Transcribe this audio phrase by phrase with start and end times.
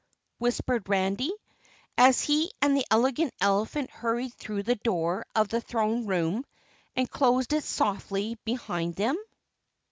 [0.39, 1.31] whispered Randy,
[1.95, 6.43] as he and the Elegant Elephant hurried through the door of the throne room
[6.95, 9.15] and closed it softly behind them.